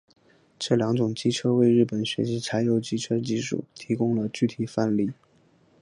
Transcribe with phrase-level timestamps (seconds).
[0.57, 5.11] 这两种机车为日本学习柴油机车技术提供了具体范例。